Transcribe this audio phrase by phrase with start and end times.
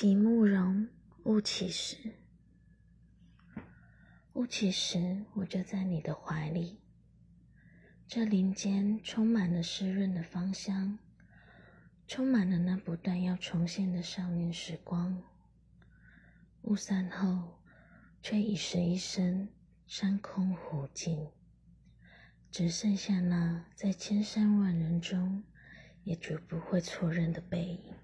[0.00, 0.88] 席慕容，
[1.24, 2.14] 雾起时。
[4.32, 6.80] 雾起时，我就在你的怀里。
[8.06, 10.98] 这林间充满了湿润的芳香，
[12.06, 15.22] 充满了那不断要重现的少年时光。
[16.62, 17.60] 雾散后，
[18.22, 19.50] 却已是一身
[19.86, 21.28] 山空湖静，
[22.50, 25.44] 只剩下那在千山万人中
[26.04, 27.99] 也绝不会错认的背影。